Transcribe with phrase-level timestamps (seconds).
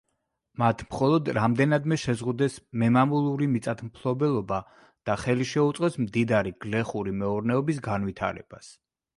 [0.61, 4.59] მათ მხოლოდ რამდენადმე შეზღუდეს მემამულური მიწათმფლობელობა
[5.11, 8.77] და ხელი შეუწყვეს მდიდარი გლეხური მეურნეობის განვითარებას.